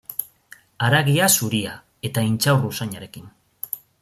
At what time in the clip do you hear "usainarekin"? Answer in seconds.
2.71-3.31